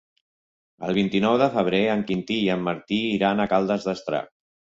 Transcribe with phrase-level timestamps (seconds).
[0.87, 4.35] El vint-i-nou de febrer en Quintí i en Martí iran a Caldes d'Estrac.